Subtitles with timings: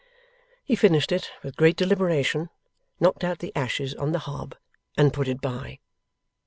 [0.63, 2.49] He finished it with great deliberation,
[2.99, 4.55] knocked out the ashes on the hob,
[4.97, 5.77] and put it by.